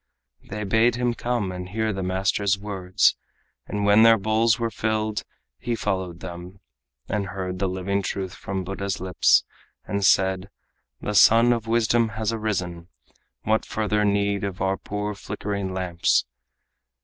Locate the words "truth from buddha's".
8.01-8.99